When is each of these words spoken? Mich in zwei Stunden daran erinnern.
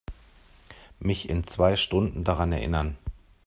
Mich 0.99 1.29
in 1.29 1.45
zwei 1.45 1.75
Stunden 1.75 2.23
daran 2.23 2.51
erinnern. 2.53 2.97